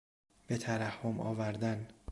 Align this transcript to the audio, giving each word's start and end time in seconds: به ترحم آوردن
به 0.47 0.57
ترحم 0.57 1.19
آوردن 1.19 1.87